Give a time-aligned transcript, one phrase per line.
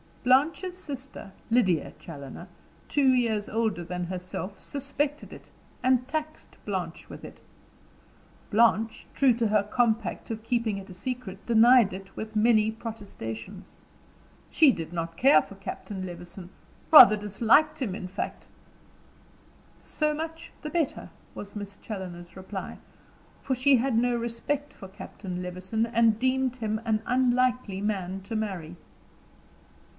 [0.23, 2.47] Blanche's sister, Lydia Challoner,
[2.87, 5.45] two years older than herself suspected it,
[5.83, 7.39] and taxed Blanche with it.
[8.51, 13.71] Blanche, true to her compact of keeping it a secret, denied it with many protestations.
[14.51, 16.49] "She did not care for Captain Levison;
[16.91, 18.47] rather disliked him, in fact."
[19.79, 22.77] "So much the better," was Miss Challoner's reply;
[23.41, 28.35] for she had no respect for Captain Levison, and deemed him an unlikely man to
[28.35, 28.75] marry.